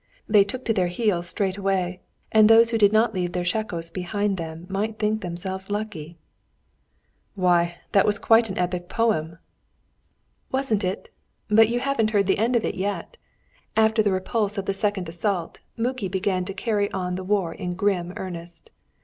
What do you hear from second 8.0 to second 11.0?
was quite an epic poem!" "Wasn't